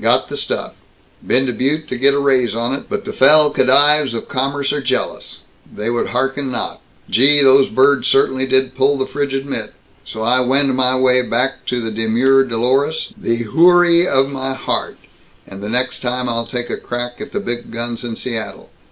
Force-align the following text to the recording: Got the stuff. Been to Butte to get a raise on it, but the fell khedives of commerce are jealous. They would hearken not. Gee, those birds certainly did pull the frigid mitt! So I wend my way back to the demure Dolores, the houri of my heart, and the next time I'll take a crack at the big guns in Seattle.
Got 0.00 0.28
the 0.28 0.36
stuff. 0.36 0.74
Been 1.24 1.46
to 1.46 1.52
Butte 1.52 1.86
to 1.86 1.96
get 1.96 2.12
a 2.12 2.18
raise 2.18 2.56
on 2.56 2.74
it, 2.74 2.86
but 2.88 3.04
the 3.04 3.12
fell 3.12 3.52
khedives 3.52 4.14
of 4.14 4.26
commerce 4.26 4.72
are 4.72 4.80
jealous. 4.80 5.42
They 5.72 5.90
would 5.90 6.08
hearken 6.08 6.50
not. 6.50 6.80
Gee, 7.08 7.40
those 7.40 7.68
birds 7.68 8.08
certainly 8.08 8.46
did 8.48 8.74
pull 8.74 8.98
the 8.98 9.06
frigid 9.06 9.46
mitt! 9.46 9.74
So 10.04 10.22
I 10.24 10.40
wend 10.40 10.74
my 10.74 10.96
way 10.98 11.22
back 11.22 11.64
to 11.66 11.80
the 11.80 11.92
demure 11.92 12.42
Dolores, 12.42 13.12
the 13.16 13.44
houri 13.44 14.08
of 14.08 14.28
my 14.28 14.54
heart, 14.54 14.96
and 15.46 15.62
the 15.62 15.68
next 15.68 16.00
time 16.00 16.28
I'll 16.28 16.46
take 16.48 16.68
a 16.68 16.76
crack 16.78 17.20
at 17.20 17.30
the 17.30 17.38
big 17.38 17.70
guns 17.70 18.02
in 18.02 18.16
Seattle. 18.16 18.70